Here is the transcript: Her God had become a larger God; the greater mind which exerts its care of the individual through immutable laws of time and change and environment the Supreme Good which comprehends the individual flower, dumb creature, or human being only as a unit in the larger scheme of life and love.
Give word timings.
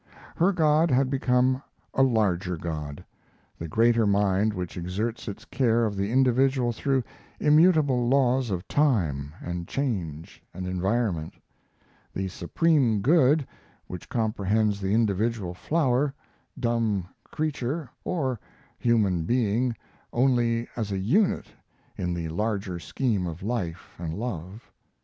Her 0.35 0.51
God 0.51 0.89
had 0.89 1.11
become 1.11 1.61
a 1.93 2.01
larger 2.01 2.57
God; 2.57 3.05
the 3.59 3.67
greater 3.67 4.07
mind 4.07 4.51
which 4.51 4.75
exerts 4.75 5.27
its 5.27 5.45
care 5.45 5.85
of 5.85 5.95
the 5.95 6.11
individual 6.11 6.71
through 6.73 7.03
immutable 7.39 8.07
laws 8.07 8.49
of 8.49 8.67
time 8.67 9.31
and 9.43 9.67
change 9.67 10.41
and 10.55 10.65
environment 10.65 11.35
the 12.15 12.27
Supreme 12.29 13.01
Good 13.03 13.45
which 13.85 14.09
comprehends 14.09 14.81
the 14.81 14.91
individual 14.95 15.53
flower, 15.53 16.15
dumb 16.59 17.07
creature, 17.25 17.87
or 18.03 18.39
human 18.79 19.25
being 19.25 19.75
only 20.11 20.67
as 20.75 20.91
a 20.91 20.97
unit 20.97 21.45
in 21.95 22.11
the 22.15 22.27
larger 22.29 22.79
scheme 22.79 23.27
of 23.27 23.43
life 23.43 23.93
and 23.99 24.15
love. 24.15 24.71